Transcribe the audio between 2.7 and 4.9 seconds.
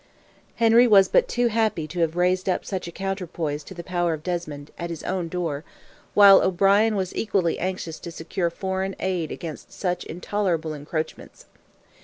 a counterpoise to the power of Desmond, at